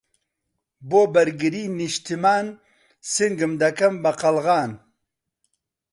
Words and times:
بۆ 0.89 1.01
بەرگریی 1.13 1.67
نیشتمان، 1.77 2.45
سنگم 3.11 3.53
دەکەم 3.61 3.93
بە 4.03 4.11
قەڵغان 4.19 4.71